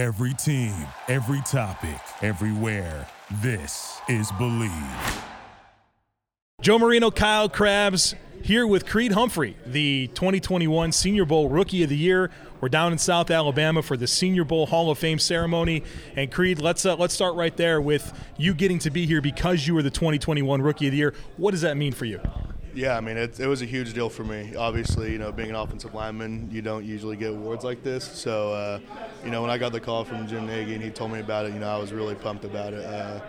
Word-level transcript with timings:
Every 0.00 0.32
team, 0.32 0.72
every 1.08 1.42
topic, 1.42 2.00
everywhere. 2.22 3.06
This 3.42 4.00
is 4.08 4.32
Bleav. 4.32 5.22
Joe 6.62 6.78
Marino, 6.78 7.10
Kyle 7.10 7.50
Crabbs 7.50 8.14
here 8.42 8.66
with 8.66 8.86
Creed 8.86 9.12
Humphrey, 9.12 9.58
the 9.66 10.06
2021 10.14 10.92
Senior 10.92 11.26
Bowl 11.26 11.50
Rookie 11.50 11.82
of 11.82 11.90
the 11.90 11.98
Year. 11.98 12.30
We're 12.62 12.70
down 12.70 12.92
in 12.92 12.98
South 12.98 13.30
Alabama 13.30 13.82
for 13.82 13.98
the 13.98 14.06
Senior 14.06 14.44
Bowl 14.44 14.64
Hall 14.64 14.90
of 14.90 14.96
Fame 14.96 15.18
ceremony. 15.18 15.82
And 16.16 16.32
Creed, 16.32 16.62
let's 16.62 16.86
uh, 16.86 16.96
let's 16.96 17.12
start 17.12 17.34
right 17.34 17.54
there 17.54 17.78
with 17.78 18.10
you 18.38 18.54
getting 18.54 18.78
to 18.78 18.90
be 18.90 19.04
here 19.04 19.20
because 19.20 19.66
you 19.66 19.74
were 19.74 19.82
the 19.82 19.90
2021 19.90 20.62
Rookie 20.62 20.86
of 20.86 20.92
the 20.92 20.96
Year. 20.96 21.14
What 21.36 21.50
does 21.50 21.60
that 21.60 21.76
mean 21.76 21.92
for 21.92 22.06
you? 22.06 22.22
Yeah, 22.74 22.96
I 22.96 23.00
mean, 23.00 23.16
it, 23.16 23.40
it 23.40 23.46
was 23.46 23.62
a 23.62 23.66
huge 23.66 23.94
deal 23.94 24.08
for 24.08 24.22
me. 24.22 24.54
Obviously, 24.54 25.12
you 25.12 25.18
know, 25.18 25.32
being 25.32 25.50
an 25.50 25.56
offensive 25.56 25.94
lineman, 25.94 26.48
you 26.50 26.62
don't 26.62 26.84
usually 26.84 27.16
get 27.16 27.30
awards 27.30 27.64
like 27.64 27.82
this. 27.82 28.04
So, 28.04 28.52
uh, 28.52 28.80
you 29.24 29.30
know, 29.30 29.42
when 29.42 29.50
I 29.50 29.58
got 29.58 29.72
the 29.72 29.80
call 29.80 30.04
from 30.04 30.26
Jim 30.28 30.46
Nagy 30.46 30.74
and 30.74 30.82
he 30.82 30.90
told 30.90 31.10
me 31.10 31.20
about 31.20 31.46
it, 31.46 31.52
you 31.52 31.58
know, 31.58 31.68
I 31.68 31.78
was 31.78 31.92
really 31.92 32.14
pumped 32.14 32.44
about 32.44 32.72
it. 32.72 32.84
Uh, 32.84 33.20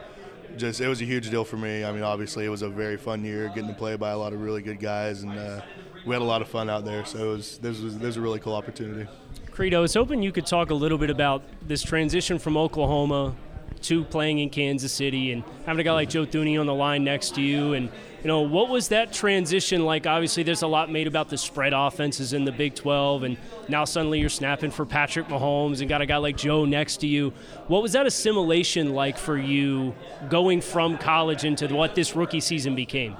just, 0.58 0.80
it 0.82 0.88
was 0.88 1.02
a 1.02 1.05
huge 1.05 1.30
deal 1.30 1.44
for 1.44 1.58
me. 1.58 1.84
I 1.84 1.91
mean, 1.91 2.04
obviously, 2.04 2.46
it 2.46 2.49
was 2.49 2.62
a 2.62 2.70
very 2.70 2.98
fun 2.98 3.23
year, 3.23 3.48
getting 3.49 3.70
to 3.70 3.73
play 3.73 3.96
by 3.96 4.12
a 4.12 4.18
lot 4.18 4.34
of 4.34 4.41
really 4.41 4.62
good 4.62 4.80
guys, 4.80 5.23
and 5.23 5.38
uh, 5.38 5.62
we 6.05 6.13
had 6.13 6.21
a 6.21 6.26
lot 6.26 6.41
of 6.41 6.48
fun 6.48 6.70
out 6.70 6.85
there. 6.85 7.05
So, 7.05 7.18
it 7.20 7.34
was 7.38 7.58
this 7.60 7.80
was 7.80 7.98
this 7.98 8.08
was 8.08 8.18
a 8.18 8.21
really 8.21 8.40
cool 8.40 8.54
opportunity. 8.54 9.10
Creed, 9.49 9.73
I 9.73 9.80
was 9.80 9.94
hoping 9.94 10.21
you 10.21 10.32
could 10.32 10.46
talk 10.46 10.70
a 10.70 10.73
little 10.73 10.98
bit 10.98 11.10
about 11.10 11.44
this 11.68 11.82
transition 11.84 12.38
from 12.38 12.58
Oklahoma 12.58 13.35
to 13.81 14.03
playing 14.05 14.39
in 14.39 14.49
Kansas 14.49 14.91
City 14.91 15.31
and 15.31 15.43
having 15.66 15.79
a 15.79 15.84
guy 15.84 15.93
like 15.93 16.09
Joe 16.09 16.25
Thuney 16.25 16.59
on 16.59 16.66
the 16.66 16.73
line 16.73 17.03
next 17.03 17.35
to 17.35 17.41
you 17.41 17.73
and 17.73 17.89
you 18.21 18.27
know, 18.27 18.41
what 18.41 18.70
was 18.70 18.89
that 18.89 19.12
transition 19.12 19.84
like? 19.84 20.05
Obviously, 20.05 20.43
there's 20.43 20.62
a 20.62 20.67
lot 20.67 20.91
made 20.91 21.07
about 21.07 21.29
the 21.29 21.39
spread 21.39 21.73
offenses 21.73 22.34
in 22.34 22.45
the 22.45 22.52
Big 22.52 22.76
12, 22.76 23.23
and 23.23 23.38
now 23.67 23.84
suddenly 23.84 24.20
you're 24.20 24.29
snapping 24.29 24.70
for 24.70 24.85
Patrick 24.85 25.27
Mahomes 25.27 25.79
and 25.79 25.89
got 25.89 26.02
a 26.02 26.05
guy 26.05 26.17
like 26.17 26.38
Joe 26.38 26.65
next 26.65 26.98
to 26.98 27.07
you. 27.07 27.34
What 27.67 27.81
was 27.81 27.93
that 27.93 28.05
assimilation 28.05 28.93
like 28.93 29.17
for 29.17 29.38
you 29.38 29.95
going 30.29 30.62
from 30.62 30.99
college 30.99 31.46
into 31.46 31.68
what 31.74 31.96
this 31.96 32.15
rookie 32.15 32.41
season 32.41 32.76
became? 32.76 33.18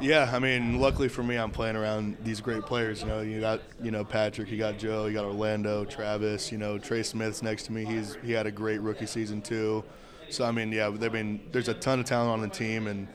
Yeah, 0.00 0.30
I 0.32 0.38
mean, 0.38 0.80
luckily 0.80 1.08
for 1.08 1.22
me, 1.22 1.36
I'm 1.36 1.50
playing 1.50 1.76
around 1.76 2.16
these 2.24 2.40
great 2.40 2.62
players. 2.62 3.02
You 3.02 3.08
know, 3.08 3.20
you 3.20 3.38
got 3.38 3.60
you 3.82 3.90
know 3.90 4.02
Patrick, 4.02 4.50
you 4.50 4.56
got 4.56 4.78
Joe, 4.78 5.06
you 5.06 5.12
got 5.12 5.26
Orlando, 5.26 5.84
Travis. 5.84 6.50
You 6.50 6.56
know, 6.56 6.78
Trey 6.78 7.02
Smith's 7.02 7.42
next 7.42 7.64
to 7.64 7.72
me. 7.72 7.84
He's 7.84 8.16
he 8.22 8.32
had 8.32 8.46
a 8.46 8.50
great 8.50 8.80
rookie 8.80 9.06
season 9.06 9.42
too. 9.42 9.84
So 10.30 10.46
I 10.46 10.52
mean, 10.52 10.72
yeah, 10.72 10.86
I 10.86 11.08
mean, 11.10 11.40
there's 11.52 11.68
a 11.68 11.74
ton 11.74 12.00
of 12.00 12.06
talent 12.06 12.30
on 12.30 12.40
the 12.40 12.48
team, 12.48 12.86
and 12.86 13.08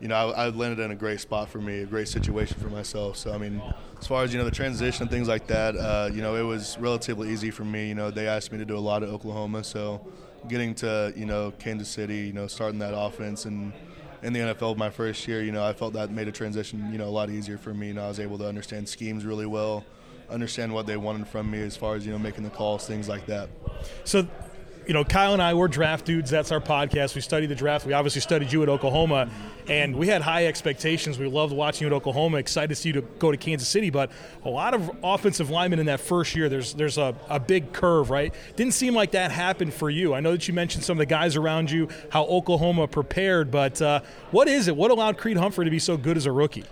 you 0.00 0.08
know, 0.08 0.14
I, 0.14 0.44
I, 0.44 0.48
landed 0.50 0.82
in 0.84 0.90
a 0.90 0.94
great 0.94 1.20
spot 1.20 1.48
for 1.48 1.58
me, 1.58 1.80
a 1.80 1.86
great 1.86 2.08
situation 2.08 2.58
for 2.60 2.68
myself. 2.68 3.16
So, 3.16 3.32
I 3.32 3.38
mean, 3.38 3.62
as 3.98 4.06
far 4.06 4.24
as, 4.24 4.30
you 4.30 4.38
know, 4.38 4.44
the 4.44 4.50
transition 4.50 5.04
and 5.04 5.10
things 5.10 5.26
like 5.26 5.46
that, 5.46 5.74
uh, 5.74 6.10
you 6.12 6.20
know, 6.20 6.34
it 6.34 6.42
was 6.42 6.76
relatively 6.78 7.30
easy 7.30 7.50
for 7.50 7.64
me. 7.64 7.88
You 7.88 7.94
know, 7.94 8.10
they 8.10 8.28
asked 8.28 8.52
me 8.52 8.58
to 8.58 8.66
do 8.66 8.76
a 8.76 8.78
lot 8.78 9.02
at 9.02 9.08
Oklahoma. 9.08 9.64
So, 9.64 10.06
getting 10.48 10.74
to, 10.76 11.14
you 11.16 11.24
know, 11.24 11.50
Kansas 11.58 11.88
City, 11.88 12.18
you 12.18 12.34
know, 12.34 12.46
starting 12.46 12.78
that 12.80 12.94
offense 12.94 13.46
and 13.46 13.72
in 14.22 14.32
the 14.32 14.40
NFL 14.40 14.76
my 14.76 14.90
first 14.90 15.26
year, 15.28 15.42
you 15.42 15.52
know, 15.52 15.64
I 15.64 15.72
felt 15.72 15.92
that 15.94 16.10
made 16.10 16.28
a 16.28 16.32
transition, 16.32 16.90
you 16.92 16.98
know, 16.98 17.08
a 17.08 17.10
lot 17.10 17.30
easier 17.30 17.58
for 17.58 17.74
me. 17.74 17.88
You 17.88 17.94
know, 17.94 18.04
I 18.04 18.08
was 18.08 18.20
able 18.20 18.38
to 18.38 18.48
understand 18.48 18.88
schemes 18.88 19.24
really 19.24 19.46
well, 19.46 19.84
understand 20.30 20.72
what 20.72 20.86
they 20.86 20.96
wanted 20.96 21.28
from 21.28 21.50
me 21.50 21.60
as 21.60 21.76
far 21.76 21.94
as, 21.94 22.06
you 22.06 22.12
know, 22.12 22.18
making 22.18 22.44
the 22.44 22.50
calls, 22.50 22.86
things 22.86 23.08
like 23.08 23.26
that. 23.26 23.48
So, 24.04 24.26
you 24.86 24.94
know, 24.94 25.04
Kyle 25.04 25.32
and 25.32 25.42
I, 25.42 25.54
we're 25.54 25.68
draft 25.68 26.04
dudes. 26.04 26.30
That's 26.30 26.52
our 26.52 26.60
podcast. 26.60 27.14
We 27.14 27.20
studied 27.20 27.48
the 27.48 27.56
draft. 27.56 27.86
We 27.86 27.92
obviously 27.92 28.20
studied 28.20 28.52
you 28.52 28.62
at 28.62 28.68
Oklahoma, 28.68 29.28
and 29.68 29.96
we 29.96 30.06
had 30.06 30.22
high 30.22 30.46
expectations. 30.46 31.18
We 31.18 31.26
loved 31.26 31.52
watching 31.52 31.86
you 31.86 31.92
at 31.92 31.96
Oklahoma. 31.96 32.36
Excited 32.36 32.68
to 32.68 32.76
see 32.76 32.90
you 32.90 32.92
to 32.94 33.02
go 33.02 33.32
to 33.32 33.36
Kansas 33.36 33.68
City, 33.68 33.90
but 33.90 34.12
a 34.44 34.48
lot 34.48 34.74
of 34.74 34.90
offensive 35.02 35.50
linemen 35.50 35.80
in 35.80 35.86
that 35.86 35.98
first 35.98 36.36
year. 36.36 36.48
There's 36.48 36.74
there's 36.74 36.98
a, 36.98 37.16
a 37.28 37.40
big 37.40 37.72
curve, 37.72 38.10
right? 38.10 38.32
Didn't 38.54 38.74
seem 38.74 38.94
like 38.94 39.10
that 39.10 39.32
happened 39.32 39.74
for 39.74 39.90
you. 39.90 40.14
I 40.14 40.20
know 40.20 40.30
that 40.32 40.46
you 40.46 40.54
mentioned 40.54 40.84
some 40.84 40.96
of 40.96 41.00
the 41.00 41.06
guys 41.06 41.34
around 41.34 41.70
you, 41.70 41.88
how 42.10 42.24
Oklahoma 42.24 42.86
prepared, 42.86 43.50
but 43.50 43.82
uh, 43.82 44.00
what 44.30 44.46
is 44.46 44.68
it? 44.68 44.76
What 44.76 44.92
allowed 44.92 45.18
Creed 45.18 45.36
Humphrey 45.36 45.64
to 45.64 45.70
be 45.70 45.80
so 45.80 45.96
good 45.96 46.16
as 46.16 46.26
a 46.26 46.32
rookie? 46.32 46.64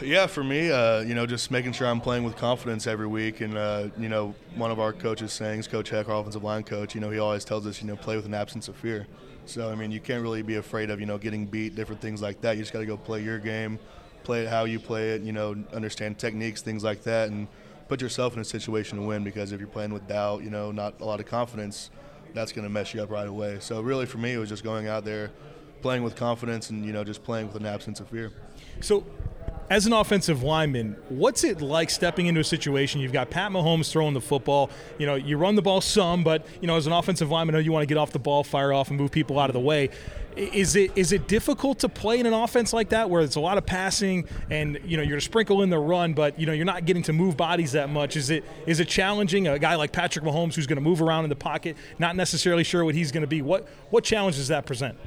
Yeah, 0.00 0.26
for 0.26 0.42
me, 0.42 0.70
uh, 0.70 1.00
you 1.00 1.14
know, 1.14 1.24
just 1.24 1.50
making 1.50 1.72
sure 1.72 1.86
I'm 1.86 2.00
playing 2.00 2.24
with 2.24 2.36
confidence 2.36 2.86
every 2.86 3.06
week. 3.06 3.40
And, 3.40 3.56
uh, 3.56 3.88
you 3.96 4.08
know, 4.08 4.34
one 4.56 4.70
of 4.70 4.80
our 4.80 4.92
coaches' 4.92 5.32
sayings, 5.32 5.68
Coach 5.68 5.90
Heck, 5.90 6.08
our 6.08 6.16
offensive 6.16 6.42
line 6.42 6.64
coach, 6.64 6.94
you 6.94 7.00
know, 7.00 7.10
he 7.10 7.18
always 7.18 7.44
tells 7.44 7.66
us, 7.66 7.80
you 7.80 7.86
know, 7.86 7.96
play 7.96 8.16
with 8.16 8.26
an 8.26 8.34
absence 8.34 8.66
of 8.66 8.76
fear. 8.76 9.06
So, 9.46 9.70
I 9.70 9.76
mean, 9.76 9.92
you 9.92 10.00
can't 10.00 10.22
really 10.22 10.42
be 10.42 10.56
afraid 10.56 10.90
of, 10.90 10.98
you 10.98 11.06
know, 11.06 11.16
getting 11.16 11.46
beat, 11.46 11.76
different 11.76 12.00
things 12.00 12.20
like 12.20 12.40
that. 12.40 12.56
You 12.56 12.62
just 12.62 12.72
got 12.72 12.80
to 12.80 12.86
go 12.86 12.96
play 12.96 13.22
your 13.22 13.38
game, 13.38 13.78
play 14.24 14.42
it 14.42 14.48
how 14.48 14.64
you 14.64 14.80
play 14.80 15.10
it, 15.10 15.22
you 15.22 15.32
know, 15.32 15.54
understand 15.72 16.18
techniques, 16.18 16.60
things 16.60 16.82
like 16.82 17.02
that, 17.04 17.30
and 17.30 17.46
put 17.88 18.00
yourself 18.00 18.34
in 18.34 18.40
a 18.40 18.44
situation 18.44 18.98
to 18.98 19.04
win 19.04 19.22
because 19.22 19.52
if 19.52 19.60
you're 19.60 19.68
playing 19.68 19.92
with 19.92 20.08
doubt, 20.08 20.42
you 20.42 20.50
know, 20.50 20.72
not 20.72 21.00
a 21.00 21.04
lot 21.04 21.20
of 21.20 21.26
confidence, 21.26 21.90
that's 22.32 22.50
going 22.50 22.64
to 22.64 22.70
mess 22.70 22.94
you 22.94 23.02
up 23.02 23.10
right 23.10 23.28
away. 23.28 23.58
So, 23.60 23.80
really, 23.80 24.06
for 24.06 24.18
me, 24.18 24.32
it 24.32 24.38
was 24.38 24.48
just 24.48 24.64
going 24.64 24.88
out 24.88 25.04
there, 25.04 25.30
playing 25.82 26.02
with 26.02 26.16
confidence 26.16 26.70
and, 26.70 26.84
you 26.84 26.92
know, 26.92 27.04
just 27.04 27.22
playing 27.22 27.46
with 27.46 27.56
an 27.56 27.66
absence 27.66 28.00
of 28.00 28.08
fear. 28.08 28.32
So, 28.80 29.04
as 29.70 29.86
an 29.86 29.92
offensive 29.92 30.42
lineman, 30.42 30.96
what's 31.08 31.42
it 31.42 31.60
like 31.60 31.88
stepping 31.88 32.26
into 32.26 32.40
a 32.40 32.44
situation? 32.44 33.00
You've 33.00 33.12
got 33.12 33.30
Pat 33.30 33.50
Mahomes 33.50 33.90
throwing 33.90 34.14
the 34.14 34.20
football. 34.20 34.70
You 34.98 35.06
know, 35.06 35.14
you 35.14 35.38
run 35.38 35.54
the 35.54 35.62
ball 35.62 35.80
some, 35.80 36.22
but 36.22 36.46
you 36.60 36.66
know, 36.66 36.76
as 36.76 36.86
an 36.86 36.92
offensive 36.92 37.30
lineman, 37.30 37.64
you 37.64 37.72
want 37.72 37.82
to 37.82 37.86
get 37.86 37.96
off 37.96 38.12
the 38.12 38.18
ball, 38.18 38.44
fire 38.44 38.72
off, 38.72 38.88
and 38.88 38.98
move 38.98 39.10
people 39.10 39.38
out 39.38 39.48
of 39.48 39.54
the 39.54 39.60
way. 39.60 39.90
Is 40.36 40.74
it 40.74 40.90
is 40.96 41.12
it 41.12 41.28
difficult 41.28 41.78
to 41.80 41.88
play 41.88 42.18
in 42.18 42.26
an 42.26 42.32
offense 42.32 42.72
like 42.72 42.88
that 42.88 43.08
where 43.08 43.22
it's 43.22 43.36
a 43.36 43.40
lot 43.40 43.56
of 43.56 43.64
passing 43.64 44.26
and 44.50 44.80
you 44.84 44.96
know 44.96 45.02
you're 45.04 45.18
to 45.18 45.24
sprinkle 45.24 45.62
in 45.62 45.70
the 45.70 45.78
run, 45.78 46.12
but 46.12 46.38
you 46.40 46.46
know 46.46 46.52
you're 46.52 46.64
not 46.64 46.84
getting 46.86 47.04
to 47.04 47.12
move 47.12 47.36
bodies 47.36 47.72
that 47.72 47.88
much? 47.88 48.16
Is 48.16 48.30
it 48.30 48.44
is 48.66 48.80
it 48.80 48.88
challenging? 48.88 49.46
A 49.46 49.60
guy 49.60 49.76
like 49.76 49.92
Patrick 49.92 50.24
Mahomes 50.24 50.56
who's 50.56 50.66
going 50.66 50.76
to 50.76 50.82
move 50.82 51.00
around 51.00 51.22
in 51.22 51.30
the 51.30 51.36
pocket, 51.36 51.76
not 52.00 52.16
necessarily 52.16 52.64
sure 52.64 52.84
what 52.84 52.96
he's 52.96 53.12
going 53.12 53.20
to 53.20 53.28
be. 53.28 53.42
What 53.42 53.68
what 53.90 54.02
challenge 54.02 54.34
does 54.34 54.48
that 54.48 54.66
present? 54.66 54.98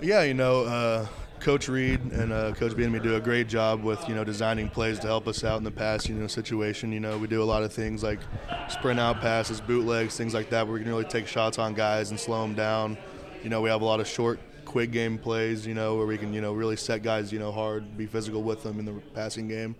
Yeah, 0.00 0.22
you 0.22 0.34
know. 0.34 0.64
Uh 0.64 1.06
Coach 1.40 1.68
Reid 1.68 2.00
and 2.12 2.32
uh, 2.32 2.52
Coach 2.52 2.72
Bieniemy 2.72 3.02
do 3.02 3.16
a 3.16 3.20
great 3.20 3.48
job 3.48 3.82
with 3.82 4.06
you 4.06 4.14
know 4.14 4.24
designing 4.24 4.68
plays 4.68 4.98
to 4.98 5.06
help 5.06 5.26
us 5.26 5.42
out 5.42 5.56
in 5.56 5.64
the 5.64 5.70
pass 5.70 6.06
you 6.06 6.14
know 6.14 6.26
situation. 6.26 6.92
You 6.92 7.00
know 7.00 7.16
we 7.16 7.28
do 7.28 7.42
a 7.42 7.44
lot 7.44 7.62
of 7.62 7.72
things 7.72 8.02
like 8.02 8.20
sprint 8.68 9.00
out 9.00 9.22
passes, 9.22 9.58
bootlegs, 9.58 10.16
things 10.16 10.34
like 10.34 10.50
that, 10.50 10.66
where 10.66 10.74
we 10.74 10.80
can 10.80 10.90
really 10.90 11.04
take 11.04 11.26
shots 11.26 11.58
on 11.58 11.72
guys 11.72 12.10
and 12.10 12.20
slow 12.20 12.42
them 12.42 12.54
down. 12.54 12.98
You 13.42 13.48
know 13.48 13.62
we 13.62 13.70
have 13.70 13.80
a 13.80 13.84
lot 13.84 14.00
of 14.00 14.06
short, 14.06 14.38
quick 14.66 14.90
game 14.90 15.16
plays. 15.16 15.66
You 15.66 15.72
know 15.72 15.96
where 15.96 16.06
we 16.06 16.18
can 16.18 16.34
you 16.34 16.42
know 16.42 16.52
really 16.52 16.76
set 16.76 17.02
guys 17.02 17.32
you 17.32 17.38
know 17.38 17.52
hard, 17.52 17.96
be 17.96 18.06
physical 18.06 18.42
with 18.42 18.62
them 18.62 18.78
in 18.78 18.84
the 18.84 18.92
passing 19.14 19.48
game. 19.48 19.76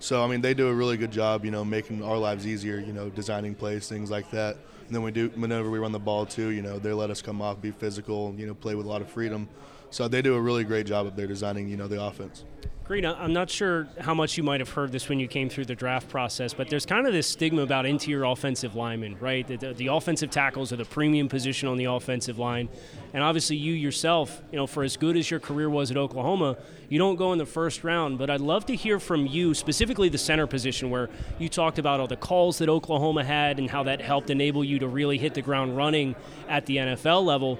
So 0.00 0.24
I 0.24 0.26
mean 0.28 0.40
they 0.40 0.54
do 0.54 0.68
a 0.68 0.74
really 0.74 0.96
good 0.96 1.12
job 1.12 1.44
you 1.44 1.50
know 1.50 1.62
making 1.62 2.02
our 2.02 2.16
lives 2.16 2.46
easier. 2.46 2.78
You 2.78 2.94
know 2.94 3.10
designing 3.10 3.54
plays, 3.54 3.86
things 3.86 4.10
like 4.10 4.30
that. 4.30 4.56
And 4.92 4.96
then 4.98 5.04
we 5.04 5.10
do 5.10 5.30
whenever 5.36 5.70
we 5.70 5.78
run 5.78 5.92
the 5.92 5.98
ball 5.98 6.26
too. 6.26 6.50
You 6.50 6.60
know 6.60 6.78
they 6.78 6.92
let 6.92 7.08
us 7.08 7.22
come 7.22 7.40
off, 7.40 7.62
be 7.62 7.70
physical, 7.70 8.34
you 8.36 8.46
know 8.46 8.52
play 8.52 8.74
with 8.74 8.84
a 8.84 8.88
lot 8.90 9.00
of 9.00 9.08
freedom. 9.08 9.48
So 9.88 10.06
they 10.06 10.20
do 10.20 10.34
a 10.34 10.40
really 10.40 10.64
great 10.64 10.84
job 10.84 11.06
of 11.06 11.16
their 11.16 11.26
designing, 11.26 11.70
you 11.70 11.78
know, 11.78 11.88
the 11.88 12.02
offense. 12.02 12.44
Creed, 12.92 13.06
I'm 13.06 13.32
not 13.32 13.48
sure 13.48 13.88
how 13.98 14.12
much 14.12 14.36
you 14.36 14.42
might 14.42 14.60
have 14.60 14.68
heard 14.68 14.92
this 14.92 15.08
when 15.08 15.18
you 15.18 15.26
came 15.26 15.48
through 15.48 15.64
the 15.64 15.74
draft 15.74 16.10
process, 16.10 16.52
but 16.52 16.68
there's 16.68 16.84
kind 16.84 17.06
of 17.06 17.14
this 17.14 17.26
stigma 17.26 17.62
about 17.62 17.86
interior 17.86 18.24
offensive 18.24 18.74
linemen, 18.74 19.16
right? 19.18 19.46
The, 19.46 19.56
the, 19.56 19.72
the, 19.72 19.86
offensive 19.86 20.30
tackles 20.30 20.74
are 20.74 20.76
the 20.76 20.84
premium 20.84 21.26
position 21.26 21.70
on 21.70 21.78
the 21.78 21.86
offensive 21.86 22.38
line. 22.38 22.68
And 23.14 23.22
obviously, 23.22 23.56
you 23.56 23.72
yourself, 23.72 24.42
you 24.50 24.58
know, 24.58 24.66
for 24.66 24.82
as 24.82 24.98
good 24.98 25.16
as 25.16 25.30
your 25.30 25.40
career 25.40 25.70
was 25.70 25.90
at 25.90 25.96
Oklahoma, 25.96 26.58
you 26.90 26.98
don't 26.98 27.16
go 27.16 27.32
in 27.32 27.38
the 27.38 27.46
first 27.46 27.82
round. 27.82 28.18
But 28.18 28.28
I'd 28.28 28.42
love 28.42 28.66
to 28.66 28.76
hear 28.76 29.00
from 29.00 29.26
you, 29.26 29.54
specifically 29.54 30.10
the 30.10 30.18
center 30.18 30.46
position, 30.46 30.90
where 30.90 31.08
you 31.38 31.48
talked 31.48 31.78
about 31.78 31.98
all 31.98 32.08
the 32.08 32.16
calls 32.16 32.58
that 32.58 32.68
Oklahoma 32.68 33.24
had 33.24 33.58
and 33.58 33.70
how 33.70 33.84
that 33.84 34.02
helped 34.02 34.28
enable 34.28 34.62
you 34.62 34.78
to 34.80 34.86
really 34.86 35.16
hit 35.16 35.32
the 35.32 35.40
ground 35.40 35.78
running 35.78 36.14
at 36.46 36.66
the 36.66 36.76
NFL 36.76 37.24
level. 37.24 37.58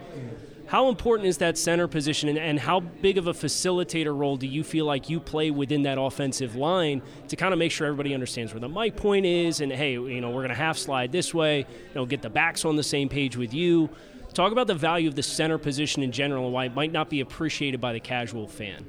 How 0.72 0.88
important 0.88 1.28
is 1.28 1.36
that 1.36 1.58
center 1.58 1.86
position, 1.86 2.30
and, 2.30 2.38
and, 2.38 2.58
how 2.58 2.80
big 2.80 3.18
of 3.18 3.26
a 3.26 3.34
facilitator 3.34 4.16
role 4.16 4.38
do 4.38 4.46
you 4.46 4.64
feel 4.64 4.86
like 4.86 5.10
you 5.10 5.20
play 5.20 5.50
within 5.50 5.82
that 5.82 5.98
offensive 6.00 6.56
line 6.56 7.02
to 7.28 7.36
kind 7.36 7.52
of 7.52 7.58
make 7.58 7.70
sure 7.70 7.86
everybody 7.86 8.14
understands 8.14 8.54
where 8.54 8.60
the 8.60 8.70
Mike 8.70 8.96
point 8.96 9.26
is, 9.26 9.60
and 9.60 9.70
hey, 9.70 9.92
you 9.92 10.22
know, 10.22 10.30
we're 10.30 10.40
going 10.40 10.48
to 10.48 10.54
half 10.54 10.78
slide 10.78 11.12
this 11.12 11.34
way, 11.34 11.58
you 11.58 11.94
know, 11.94 12.06
get 12.06 12.22
the 12.22 12.30
backs 12.30 12.64
on 12.64 12.76
the 12.76 12.82
same 12.82 13.10
page 13.10 13.36
with 13.36 13.52
you. 13.52 13.90
Talk 14.32 14.50
about 14.50 14.66
the 14.66 14.74
value 14.74 15.10
of 15.10 15.14
the 15.14 15.22
center 15.22 15.58
position 15.58 16.02
in 16.02 16.10
general 16.10 16.46
and 16.46 16.54
why 16.54 16.64
it 16.64 16.74
might 16.74 16.90
not 16.90 17.10
be 17.10 17.20
appreciated 17.20 17.78
by 17.78 17.92
the 17.92 18.00
casual 18.00 18.48
fan. 18.48 18.86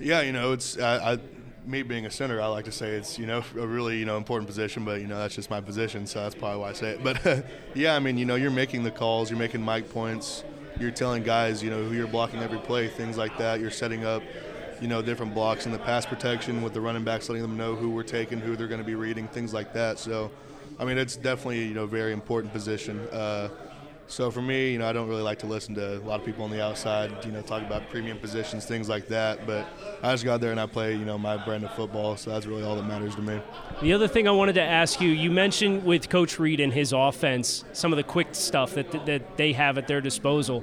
Yeah, 0.00 0.22
you 0.22 0.32
know, 0.32 0.52
it's 0.52 0.78
I, 0.78 1.12
I 1.12 1.18
me 1.66 1.82
being 1.82 2.06
a 2.06 2.10
center, 2.10 2.40
I 2.40 2.46
like 2.46 2.64
to 2.64 2.72
say 2.72 2.92
it's 2.92 3.18
you 3.18 3.26
know 3.26 3.44
a 3.58 3.66
really 3.66 3.98
you 3.98 4.06
know 4.06 4.16
important 4.16 4.48
position, 4.48 4.86
but 4.86 5.02
you 5.02 5.06
know 5.06 5.18
that's 5.18 5.34
just 5.34 5.50
my 5.50 5.60
position, 5.60 6.06
so 6.06 6.22
that's 6.22 6.34
probably 6.34 6.60
why 6.60 6.70
I 6.70 6.72
say 6.72 6.92
it. 6.92 7.04
But 7.04 7.44
yeah, 7.74 7.94
I 7.94 7.98
mean 7.98 8.16
you 8.16 8.24
know 8.24 8.36
you're 8.36 8.50
making 8.50 8.84
the 8.84 8.90
calls, 8.90 9.28
you're 9.28 9.38
making 9.38 9.60
Mike 9.60 9.90
points, 9.90 10.44
you're 10.78 10.90
telling 10.90 11.22
guys, 11.22 11.62
you 11.62 11.70
know, 11.70 11.82
who 11.82 11.94
you're 11.94 12.06
blocking 12.06 12.40
every 12.42 12.58
play, 12.58 12.88
things 12.88 13.16
like 13.16 13.36
that. 13.38 13.60
You're 13.60 13.70
setting 13.70 14.04
up, 14.04 14.22
you 14.80 14.88
know, 14.88 15.02
different 15.02 15.34
blocks 15.34 15.66
in 15.66 15.72
the 15.72 15.78
pass 15.78 16.06
protection 16.06 16.62
with 16.62 16.72
the 16.72 16.80
running 16.80 17.04
backs, 17.04 17.28
letting 17.28 17.42
them 17.42 17.56
know 17.56 17.74
who 17.74 17.90
we're 17.90 18.02
taking, 18.02 18.40
who 18.40 18.56
they're 18.56 18.68
going 18.68 18.80
to 18.80 18.86
be 18.86 18.94
reading, 18.94 19.28
things 19.28 19.52
like 19.52 19.72
that. 19.74 19.98
So, 19.98 20.30
I 20.78 20.84
mean, 20.84 20.98
it's 20.98 21.16
definitely 21.16 21.64
you 21.66 21.74
know 21.74 21.86
very 21.86 22.12
important 22.12 22.52
position. 22.52 23.00
Uh, 23.08 23.48
So 24.12 24.30
for 24.30 24.42
me, 24.42 24.72
you 24.72 24.78
know, 24.78 24.86
I 24.86 24.92
don't 24.92 25.08
really 25.08 25.22
like 25.22 25.38
to 25.38 25.46
listen 25.46 25.74
to 25.76 25.96
a 25.96 26.00
lot 26.00 26.20
of 26.20 26.26
people 26.26 26.44
on 26.44 26.50
the 26.50 26.62
outside, 26.62 27.24
you 27.24 27.32
know, 27.32 27.40
talk 27.40 27.62
about 27.62 27.88
premium 27.88 28.18
positions, 28.18 28.66
things 28.66 28.86
like 28.86 29.08
that. 29.08 29.46
But 29.46 29.66
I 30.02 30.12
just 30.12 30.22
go 30.22 30.34
out 30.34 30.42
there 30.42 30.50
and 30.50 30.60
I 30.60 30.66
play, 30.66 30.92
you 30.92 31.06
know, 31.06 31.16
my 31.16 31.42
brand 31.42 31.64
of 31.64 31.72
football. 31.72 32.18
So 32.18 32.28
that's 32.28 32.44
really 32.44 32.62
all 32.62 32.76
that 32.76 32.82
matters 32.82 33.14
to 33.14 33.22
me. 33.22 33.40
The 33.80 33.94
other 33.94 34.06
thing 34.06 34.28
I 34.28 34.30
wanted 34.32 34.56
to 34.56 34.62
ask 34.62 35.00
you, 35.00 35.08
you 35.08 35.30
mentioned 35.30 35.84
with 35.84 36.10
Coach 36.10 36.38
Reid 36.38 36.60
and 36.60 36.74
his 36.74 36.92
offense, 36.92 37.64
some 37.72 37.90
of 37.90 37.96
the 37.96 38.02
quick 38.02 38.34
stuff 38.34 38.74
that, 38.74 39.06
that 39.06 39.38
they 39.38 39.54
have 39.54 39.78
at 39.78 39.88
their 39.88 40.02
disposal. 40.02 40.62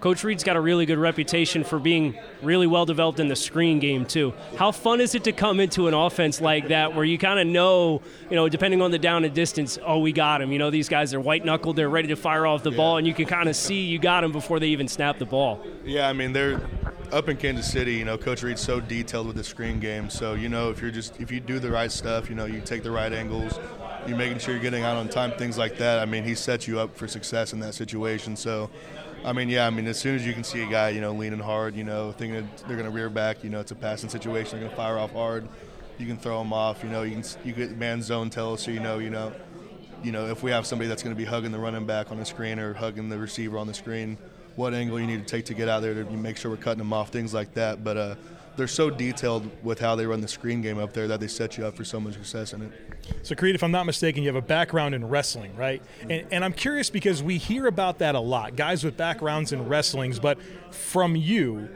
Coach 0.00 0.22
Reid's 0.22 0.44
got 0.44 0.56
a 0.56 0.60
really 0.60 0.86
good 0.86 0.98
reputation 0.98 1.64
for 1.64 1.78
being 1.78 2.18
really 2.42 2.66
well 2.66 2.86
developed 2.86 3.20
in 3.20 3.28
the 3.28 3.36
screen 3.36 3.78
game 3.78 4.04
too. 4.04 4.34
How 4.56 4.70
fun 4.70 5.00
is 5.00 5.14
it 5.14 5.24
to 5.24 5.32
come 5.32 5.60
into 5.60 5.88
an 5.88 5.94
offense 5.94 6.40
like 6.40 6.68
that 6.68 6.94
where 6.94 7.04
you 7.04 7.18
kind 7.18 7.38
of 7.38 7.46
know, 7.46 8.02
you 8.28 8.36
know, 8.36 8.48
depending 8.48 8.82
on 8.82 8.90
the 8.90 8.98
down 8.98 9.24
and 9.24 9.34
distance, 9.34 9.78
oh, 9.84 9.98
we 9.98 10.12
got 10.12 10.42
him. 10.42 10.52
You 10.52 10.58
know, 10.58 10.70
these 10.70 10.88
guys 10.88 11.14
are 11.14 11.20
white 11.20 11.44
knuckled, 11.44 11.76
they're 11.76 11.88
ready 11.88 12.08
to 12.08 12.16
fire 12.16 12.46
off 12.46 12.62
the 12.62 12.70
yeah. 12.70 12.76
ball, 12.76 12.98
and 12.98 13.06
you 13.06 13.14
can 13.14 13.26
kind 13.26 13.48
of 13.48 13.56
see 13.56 13.82
you 13.82 13.98
got 13.98 14.20
them 14.20 14.32
before 14.32 14.60
they 14.60 14.68
even 14.68 14.88
snap 14.88 15.18
the 15.18 15.26
ball. 15.26 15.64
Yeah, 15.84 16.08
I 16.08 16.12
mean 16.12 16.32
they're 16.32 16.60
up 17.12 17.28
in 17.28 17.36
Kansas 17.36 17.70
City. 17.70 17.94
You 17.94 18.04
know, 18.04 18.18
Coach 18.18 18.42
Reid's 18.42 18.60
so 18.60 18.80
detailed 18.80 19.26
with 19.26 19.36
the 19.36 19.44
screen 19.44 19.80
game. 19.80 20.10
So 20.10 20.34
you 20.34 20.48
know, 20.48 20.70
if 20.70 20.82
you're 20.82 20.90
just 20.90 21.20
if 21.20 21.30
you 21.30 21.40
do 21.40 21.58
the 21.58 21.70
right 21.70 21.90
stuff, 21.90 22.28
you 22.28 22.34
know, 22.34 22.44
you 22.44 22.60
take 22.60 22.82
the 22.82 22.90
right 22.90 23.12
angles 23.12 23.58
you're 24.06 24.16
making 24.16 24.38
sure 24.38 24.54
you're 24.54 24.62
getting 24.62 24.84
out 24.84 24.96
on 24.96 25.08
time, 25.08 25.32
things 25.32 25.56
like 25.56 25.78
that. 25.78 25.98
I 25.98 26.04
mean, 26.04 26.24
he 26.24 26.34
sets 26.34 26.68
you 26.68 26.78
up 26.78 26.96
for 26.96 27.08
success 27.08 27.52
in 27.52 27.60
that 27.60 27.74
situation. 27.74 28.36
So, 28.36 28.70
I 29.24 29.32
mean, 29.32 29.48
yeah, 29.48 29.66
I 29.66 29.70
mean, 29.70 29.86
as 29.86 29.98
soon 29.98 30.16
as 30.16 30.26
you 30.26 30.34
can 30.34 30.44
see 30.44 30.62
a 30.62 30.66
guy, 30.66 30.90
you 30.90 31.00
know, 31.00 31.12
leaning 31.12 31.38
hard, 31.38 31.74
you 31.74 31.84
know, 31.84 32.12
thinking 32.12 32.46
they're 32.66 32.76
going 32.76 32.84
to 32.84 32.94
rear 32.94 33.08
back, 33.08 33.42
you 33.42 33.48
know, 33.48 33.58
it's 33.58 33.70
a 33.70 33.74
passing 33.74 34.10
situation, 34.10 34.52
they're 34.52 34.68
going 34.68 34.70
to 34.70 34.76
fire 34.76 34.98
off 34.98 35.12
hard. 35.12 35.48
You 35.98 36.06
can 36.06 36.18
throw 36.18 36.38
them 36.38 36.52
off. 36.52 36.82
You 36.82 36.90
know, 36.90 37.02
you 37.02 37.12
can 37.12 37.24
you 37.42 37.52
get 37.52 37.76
man 37.78 38.02
zone 38.02 38.28
tell 38.28 38.52
us 38.52 38.64
so 38.64 38.70
you 38.70 38.80
know, 38.80 38.98
you 38.98 39.10
know, 39.10 39.32
you 40.02 40.12
know, 40.12 40.26
if 40.26 40.42
we 40.42 40.50
have 40.50 40.66
somebody 40.66 40.88
that's 40.88 41.02
going 41.02 41.14
to 41.14 41.18
be 41.18 41.24
hugging 41.24 41.52
the 41.52 41.58
running 41.58 41.86
back 41.86 42.10
on 42.10 42.18
the 42.18 42.24
screen 42.24 42.58
or 42.58 42.74
hugging 42.74 43.08
the 43.08 43.18
receiver 43.18 43.56
on 43.56 43.66
the 43.66 43.74
screen, 43.74 44.18
what 44.56 44.74
angle 44.74 45.00
you 45.00 45.06
need 45.06 45.26
to 45.26 45.26
take 45.26 45.46
to 45.46 45.54
get 45.54 45.68
out 45.68 45.80
there 45.80 45.94
to 45.94 46.04
make 46.10 46.36
sure 46.36 46.50
we're 46.50 46.56
cutting 46.56 46.78
them 46.78 46.92
off, 46.92 47.10
things 47.10 47.32
like 47.32 47.54
that. 47.54 47.82
But 47.82 47.96
uh, 47.96 48.14
they're 48.56 48.66
so 48.66 48.90
detailed 48.90 49.50
with 49.64 49.78
how 49.78 49.96
they 49.96 50.06
run 50.06 50.20
the 50.20 50.28
screen 50.28 50.62
game 50.62 50.78
up 50.78 50.92
there 50.92 51.08
that 51.08 51.20
they 51.20 51.26
set 51.26 51.56
you 51.58 51.66
up 51.66 51.76
for 51.76 51.84
so 51.84 52.00
much 52.00 52.14
success 52.14 52.52
in 52.52 52.62
it. 52.62 52.72
So, 53.22 53.34
Creed, 53.34 53.54
if 53.54 53.62
I'm 53.62 53.70
not 53.70 53.86
mistaken, 53.86 54.22
you 54.22 54.28
have 54.28 54.36
a 54.36 54.46
background 54.46 54.94
in 54.94 55.06
wrestling, 55.08 55.54
right? 55.56 55.82
And, 56.08 56.26
and 56.30 56.44
I'm 56.44 56.52
curious 56.52 56.90
because 56.90 57.22
we 57.22 57.38
hear 57.38 57.66
about 57.66 57.98
that 57.98 58.14
a 58.14 58.20
lot 58.20 58.56
guys 58.56 58.84
with 58.84 58.96
backgrounds 58.96 59.52
in 59.52 59.68
wrestlings, 59.68 60.18
but 60.18 60.38
from 60.70 61.16
you, 61.16 61.68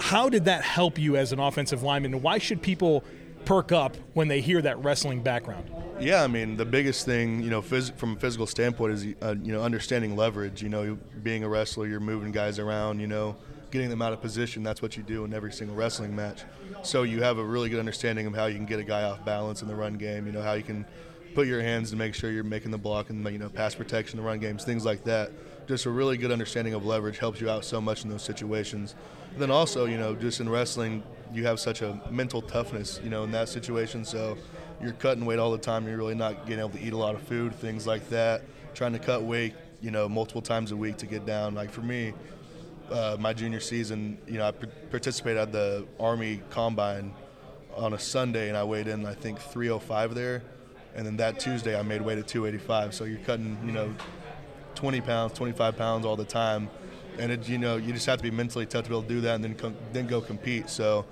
how 0.00 0.28
did 0.28 0.46
that 0.46 0.62
help 0.62 0.98
you 0.98 1.16
as 1.16 1.32
an 1.32 1.38
offensive 1.38 1.82
lineman? 1.82 2.14
And 2.14 2.22
why 2.22 2.38
should 2.38 2.62
people 2.62 3.04
perk 3.44 3.72
up 3.72 3.96
when 4.14 4.28
they 4.28 4.40
hear 4.40 4.60
that 4.62 4.82
wrestling 4.82 5.22
background? 5.22 5.70
Yeah, 6.00 6.24
I 6.24 6.26
mean 6.26 6.56
the 6.56 6.64
biggest 6.64 7.04
thing, 7.04 7.40
you 7.42 7.50
know, 7.50 7.62
phys- 7.62 7.94
from 7.94 8.14
a 8.14 8.16
physical 8.16 8.46
standpoint 8.46 8.92
is 8.92 9.06
uh, 9.22 9.34
you 9.42 9.52
know 9.52 9.62
understanding 9.62 10.16
leverage. 10.16 10.62
You 10.62 10.68
know, 10.68 10.98
being 11.22 11.44
a 11.44 11.48
wrestler, 11.48 11.86
you're 11.86 12.00
moving 12.00 12.32
guys 12.32 12.58
around. 12.58 12.98
You 13.00 13.06
know, 13.06 13.36
getting 13.70 13.90
them 13.90 14.02
out 14.02 14.12
of 14.12 14.20
position. 14.20 14.62
That's 14.62 14.82
what 14.82 14.96
you 14.96 15.02
do 15.02 15.24
in 15.24 15.34
every 15.34 15.52
single 15.52 15.76
wrestling 15.76 16.14
match. 16.14 16.42
So 16.82 17.02
you 17.02 17.22
have 17.22 17.38
a 17.38 17.44
really 17.44 17.68
good 17.68 17.78
understanding 17.78 18.26
of 18.26 18.34
how 18.34 18.46
you 18.46 18.56
can 18.56 18.66
get 18.66 18.78
a 18.78 18.84
guy 18.84 19.02
off 19.02 19.24
balance 19.24 19.62
in 19.62 19.68
the 19.68 19.74
run 19.74 19.94
game. 19.94 20.26
You 20.26 20.32
know 20.32 20.42
how 20.42 20.54
you 20.54 20.62
can 20.62 20.86
put 21.34 21.46
your 21.46 21.60
hands 21.60 21.90
to 21.90 21.96
make 21.96 22.14
sure 22.14 22.30
you're 22.30 22.44
making 22.44 22.70
the 22.70 22.78
block 22.78 23.10
and 23.10 23.24
you 23.26 23.38
know 23.38 23.48
pass 23.48 23.74
protection, 23.74 24.18
in 24.18 24.24
the 24.24 24.28
run 24.28 24.38
games, 24.38 24.64
things 24.64 24.84
like 24.84 25.04
that. 25.04 25.32
Just 25.66 25.86
a 25.86 25.90
really 25.90 26.16
good 26.16 26.30
understanding 26.30 26.74
of 26.74 26.84
leverage 26.84 27.18
helps 27.18 27.40
you 27.40 27.50
out 27.50 27.64
so 27.64 27.80
much 27.80 28.04
in 28.04 28.10
those 28.10 28.22
situations. 28.22 28.94
And 29.32 29.42
then 29.42 29.50
also, 29.50 29.86
you 29.86 29.96
know, 29.96 30.14
just 30.14 30.40
in 30.40 30.48
wrestling, 30.48 31.02
you 31.32 31.44
have 31.46 31.58
such 31.58 31.82
a 31.82 32.00
mental 32.10 32.40
toughness, 32.40 33.00
you 33.02 33.10
know, 33.10 33.24
in 33.24 33.32
that 33.32 33.48
situation. 33.48 34.04
So 34.04 34.38
you're 34.80 34.92
cutting 34.92 35.24
weight 35.24 35.38
all 35.38 35.50
the 35.50 35.58
time. 35.58 35.86
You're 35.88 35.96
really 35.96 36.14
not 36.14 36.46
getting 36.46 36.60
able 36.60 36.70
to 36.70 36.80
eat 36.80 36.92
a 36.92 36.96
lot 36.96 37.14
of 37.14 37.22
food, 37.22 37.54
things 37.54 37.86
like 37.86 38.08
that. 38.10 38.42
Trying 38.74 38.92
to 38.92 38.98
cut 38.98 39.22
weight, 39.22 39.54
you 39.80 39.90
know, 39.90 40.08
multiple 40.08 40.42
times 40.42 40.70
a 40.70 40.76
week 40.76 40.98
to 40.98 41.06
get 41.06 41.26
down. 41.26 41.54
Like 41.54 41.70
for 41.70 41.82
me, 41.82 42.12
uh, 42.90 43.16
my 43.18 43.32
junior 43.32 43.60
season, 43.60 44.18
you 44.26 44.38
know, 44.38 44.48
I 44.48 44.52
participated 44.90 45.38
at 45.38 45.52
the 45.52 45.86
Army 45.98 46.42
Combine 46.50 47.12
on 47.76 47.94
a 47.94 47.98
Sunday, 47.98 48.48
and 48.48 48.56
I 48.56 48.64
weighed 48.64 48.88
in 48.88 49.06
I 49.06 49.14
think 49.14 49.38
305 49.38 50.14
there, 50.14 50.42
and 50.94 51.06
then 51.06 51.16
that 51.16 51.40
Tuesday 51.40 51.78
I 51.78 51.82
made 51.82 52.02
weight 52.02 52.18
at 52.18 52.28
285. 52.28 52.94
So 52.94 53.04
you're 53.04 53.18
cutting, 53.20 53.58
you 53.64 53.72
know, 53.72 53.94
20 54.74 55.00
pounds, 55.00 55.32
25 55.32 55.76
pounds 55.76 56.06
all 56.06 56.16
the 56.16 56.24
time, 56.24 56.68
and 57.18 57.32
it, 57.32 57.48
you 57.48 57.58
know, 57.58 57.76
you 57.76 57.92
just 57.92 58.06
have 58.06 58.18
to 58.18 58.22
be 58.22 58.30
mentally 58.30 58.66
tough 58.66 58.84
to 58.84 58.90
be 58.90 58.94
able 58.94 59.02
to 59.02 59.08
do 59.08 59.20
that, 59.22 59.36
and 59.36 59.44
then 59.44 59.54
com- 59.54 59.76
then 59.92 60.06
go 60.06 60.20
compete. 60.20 60.68
So, 60.68 61.04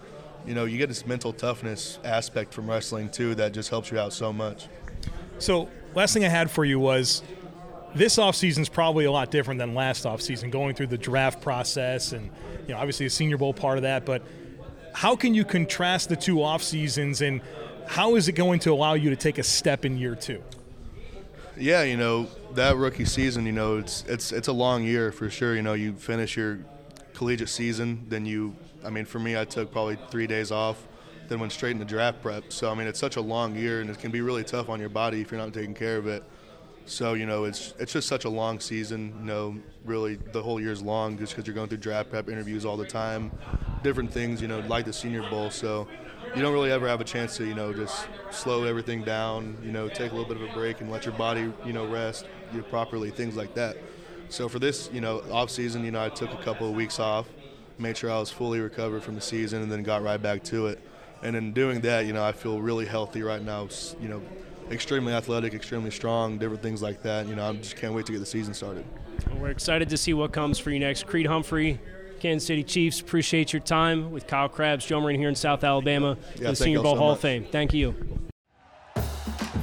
you 0.47 0.55
know, 0.55 0.65
you 0.65 0.79
get 0.79 0.89
this 0.89 1.07
mental 1.07 1.33
toughness 1.33 1.99
aspect 2.05 2.53
from 2.53 2.69
wrestling 2.69 3.09
too 3.11 3.35
that 3.37 3.53
just 3.53 3.71
helps 3.71 3.91
you 3.91 3.99
out 3.99 4.13
so 4.13 4.33
much. 4.33 4.69
So, 5.39 5.69
last 5.95 6.13
thing 6.15 6.25
I 6.25 6.29
had 6.29 6.51
for 6.51 6.65
you 6.65 6.79
was 6.79 7.23
this 7.95 8.17
offseason 8.17 8.61
is 8.61 8.69
probably 8.69 9.05
a 9.05 9.13
lot 9.13 9.31
different 9.31 9.59
than 9.59 9.75
last 9.75 10.05
offseason, 10.05 10.51
going 10.51 10.75
through 10.75 10.89
the 10.89 10.99
draft 10.99 11.41
process 11.41 12.13
and 12.13 12.31
you 12.67 12.75
know 12.75 12.79
obviously 12.79 13.07
the 13.07 13.11
Senior 13.11 13.39
Bowl 13.39 13.53
part 13.53 13.79
of 13.79 13.83
that. 13.83 14.05
But 14.05 14.23
how 14.95 15.17
can 15.17 15.35
you 15.35 15.45
contrast 15.45 16.09
the 16.09 16.17
two 16.17 16.43
off 16.43 16.63
seasons, 16.63 17.23
and 17.23 17.41
how 17.87 18.17
is 18.17 18.29
it 18.29 18.33
going 18.33 18.61
to 18.61 18.73
allow 18.73 18.95
you 18.95 19.11
to 19.11 19.17
take 19.17 19.39
a 19.39 19.43
step 19.43 19.85
in 19.85 19.97
year 19.97 20.15
two? 20.15 20.43
Yeah, 21.57 21.83
you 21.83 21.97
know 21.97 22.29
that 22.55 22.77
rookie 22.77 23.05
season, 23.05 23.47
you 23.47 23.53
know 23.53 23.79
it's 23.79 24.05
it's 24.07 24.33
it's 24.33 24.49
a 24.49 24.53
long 24.53 24.85
year 24.85 25.13
for 25.13 25.29
sure. 25.31 25.55
You 25.55 25.63
know 25.63 25.75
you 25.75 25.95
finish 25.95 26.37
your 26.37 26.61
collegiate 27.15 27.49
season, 27.49 28.07
then 28.09 28.25
you, 28.25 28.57
I 28.85 28.91
mean 28.91 29.05
for 29.05 29.19
me 29.19 29.37
I 29.37 29.45
took 29.45 29.71
probably 29.71 29.99
three 30.11 30.27
days 30.27 30.51
off, 30.51 30.87
then 31.29 31.41
went 31.41 31.53
straight 31.53 31.73
into 31.73 31.85
draft 31.85 32.23
prep. 32.23 32.53
So 32.53 32.71
I 32.71 32.75
mean 32.75 32.87
it's 32.87 32.99
such 32.99 33.17
a 33.17 33.21
long 33.21 33.55
year, 33.55 33.81
and 33.81 33.91
it 33.91 33.99
can 33.99 34.11
be 34.11 34.23
really 34.23 34.45
tough 34.45 34.69
on 34.69 34.81
your 34.81 34.89
body 34.89 35.21
if 35.21 35.31
you're 35.31 35.41
not 35.41 35.53
taking 35.53 35.75
care 35.75 35.99
of 35.99 36.07
it. 36.07 36.23
So 36.85 37.15
you 37.15 37.27
know, 37.27 37.45
it's 37.45 37.75
it's 37.79 37.93
just 37.93 38.09
such 38.09 38.25
a 38.25 38.29
long 38.29 38.61
season. 38.61 39.15
You 39.21 39.25
know, 39.25 39.57
really 39.85 40.17
the 40.17 40.43
whole 40.43 40.61
year's 40.61 40.83
long, 40.83 41.17
just 41.17 41.33
because 41.33 41.47
you're 41.47 41.55
going 41.55 41.69
through 41.69 41.79
draft 41.79 42.11
prep 42.11 42.29
interviews 42.29 42.65
all 42.65 42.77
the 42.77 42.87
time, 42.87 43.31
different 43.83 44.13
things. 44.13 44.43
You 44.43 44.49
know, 44.49 44.61
like 44.61 44.85
the 44.85 44.93
Senior 44.93 45.29
Bowl. 45.31 45.51
So 45.51 45.87
you 46.35 46.43
don't 46.43 46.53
really 46.53 46.73
ever 46.73 46.89
have 46.89 47.01
a 47.01 47.05
chance 47.05 47.37
to 47.37 47.47
you 47.47 47.55
know 47.55 47.73
just 47.73 48.07
slow 48.31 48.65
everything 48.65 49.05
down. 49.05 49.57
You 49.63 49.71
know, 49.71 49.89
take 49.89 50.13
a 50.13 50.15
little 50.15 50.33
bit 50.33 50.43
of 50.43 50.51
a 50.51 50.53
break 50.53 50.81
and 50.81 50.91
let 50.91 51.05
your 51.05 51.15
body 51.15 51.53
you 51.65 51.73
know 51.73 51.87
rest 51.87 52.27
you 52.53 52.59
know, 52.59 52.65
properly, 52.65 53.11
things 53.11 53.37
like 53.37 53.55
that. 53.55 53.77
So 54.29 54.49
for 54.49 54.59
this 54.59 54.91
you 54.93 55.01
know 55.01 55.23
off 55.31 55.51
season, 55.51 55.85
you 55.85 55.93
know, 55.93 56.05
I 56.05 56.09
took 56.09 56.33
a 56.33 56.43
couple 56.43 56.69
of 56.69 56.75
weeks 56.75 56.99
off, 56.99 57.29
made 57.79 57.97
sure 57.97 58.11
I 58.11 58.19
was 58.19 58.31
fully 58.31 58.61
recovered 58.61 59.03
from 59.05 59.15
the 59.15 59.21
season, 59.21 59.63
and 59.63 59.71
then 59.71 59.83
got 59.83 60.03
right 60.03 60.21
back 60.21 60.43
to 60.45 60.67
it. 60.67 60.81
And 61.23 61.37
in 61.37 61.53
doing 61.53 61.83
that, 61.83 62.07
you 62.07 62.13
know, 62.13 62.25
I 62.25 62.33
feel 62.33 62.61
really 62.61 62.87
healthy 62.87 63.23
right 63.23 63.43
now. 63.43 63.69
You 64.01 64.09
know 64.09 64.23
extremely 64.71 65.13
athletic, 65.13 65.55
extremely 65.55 65.91
strong, 65.91 66.39
different 66.39 66.63
things 66.63 66.83
like 66.83 67.03
that. 67.03 67.27
You 67.27 67.37
know, 67.37 67.49
I 67.49 67.53
just 67.55 67.77
can't 67.77 67.95
wait 67.95 68.07
to 68.07 68.13
get 68.13 68.19
the 68.19 68.27
season 68.27 68.55
started. 68.55 68.85
Well, 69.31 69.41
we're 69.41 69.51
excited 69.51 69.89
to 69.91 69.97
see 69.97 70.15
what 70.15 70.33
comes 70.33 70.59
for 70.59 70.71
you 70.71 70.79
next. 70.79 71.07
Creed 71.07 71.27
Humphrey, 71.27 71.81
Kansas 72.21 72.47
City 72.47 72.63
Chiefs, 72.63 73.01
appreciate 73.01 73.53
your 73.53 73.61
time 73.61 74.11
with 74.11 74.27
Kyle 74.27 74.49
Crabbs, 74.49 74.87
Joe 74.87 75.01
Marino 75.01 75.19
here 75.19 75.29
in 75.29 75.35
South 75.35 75.65
Alabama, 75.65 76.17
yeah, 76.37 76.51
the 76.51 76.57
Senior 76.57 76.83
Bowl 76.83 76.95
so 76.95 76.99
Hall 76.99 77.09
much. 77.11 77.17
of 77.17 77.23
Fame. 77.23 77.45
Thank 77.51 77.75
you. 77.75 77.95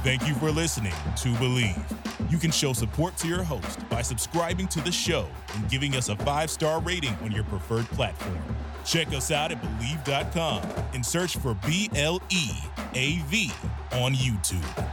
Thank 0.02 0.26
you 0.26 0.34
for 0.34 0.50
listening 0.50 0.92
to 0.92 1.28
Bleav. 1.34 2.30
You 2.30 2.38
can 2.38 2.50
show 2.50 2.72
support 2.72 3.16
to 3.18 3.28
your 3.28 3.42
host 3.42 3.86
by 3.90 4.02
subscribing 4.02 4.68
to 4.68 4.80
the 4.80 4.92
show 4.92 5.26
and 5.54 5.68
giving 5.68 5.96
us 5.96 6.08
a 6.08 6.16
five 6.16 6.50
star 6.50 6.80
rating 6.80 7.14
on 7.22 7.32
your 7.32 7.44
preferred 7.44 7.86
platform. 7.86 8.38
Check 8.84 9.08
us 9.08 9.30
out 9.30 9.52
at 9.52 9.60
Bleav.com 9.60 10.62
and 10.94 11.04
search 11.04 11.36
for 11.36 11.54
B 11.66 11.90
L 11.94 12.22
E 12.30 12.50
A 12.94 13.18
V 13.26 13.50
on 13.92 14.14
YouTube. 14.14 14.89